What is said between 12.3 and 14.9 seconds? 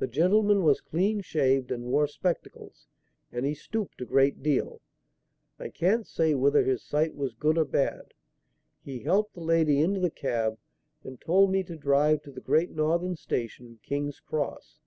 the Great Northern Station, King's Cross.